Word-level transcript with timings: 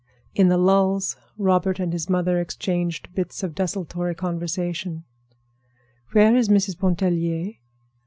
In 0.33 0.47
the 0.49 0.57
lulls, 0.57 1.15
Robert 1.37 1.77
and 1.79 1.93
his 1.93 2.09
mother 2.09 2.41
exchanged 2.41 3.13
bits 3.13 3.43
of 3.43 3.53
desultory 3.53 4.15
conversation. 4.15 5.03
"Where 6.13 6.35
is 6.35 6.49
Mrs. 6.49 6.79
Pontellier?" 6.79 7.53